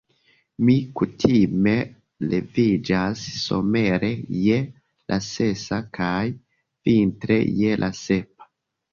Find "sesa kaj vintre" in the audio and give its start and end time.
5.25-7.37